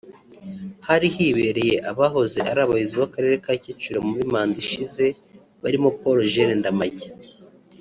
hari 0.87 1.07
hibereye 1.15 1.75
abahoze 1.91 2.39
ari 2.49 2.59
abayobozi 2.65 2.93
b’Akarere 3.01 3.35
ka 3.45 3.53
Kicukiro 3.61 3.99
muri 4.07 4.23
manda 4.31 4.55
ishize 4.63 5.05
barimo 5.61 5.89
Paul 5.99 6.19
Jules 6.31 6.57
Ndamage 6.61 7.07